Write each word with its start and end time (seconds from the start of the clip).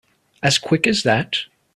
As 0.41 0.57
quick 0.57 0.87
as 0.87 1.03
that? 1.03 1.45